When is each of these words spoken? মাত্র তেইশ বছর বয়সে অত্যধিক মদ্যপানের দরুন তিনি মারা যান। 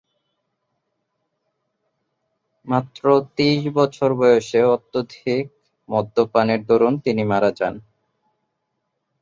মাত্র 2.67 3.03
তেইশ 3.35 3.63
বছর 3.77 4.09
বয়সে 4.13 4.59
অত্যধিক 4.75 5.43
মদ্যপানের 5.89 6.61
দরুন 6.65 6.93
তিনি 7.05 7.23
মারা 7.23 7.51
যান। 7.51 7.75